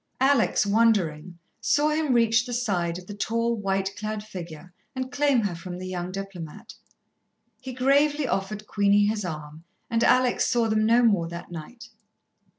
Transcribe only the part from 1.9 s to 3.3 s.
reach the side of the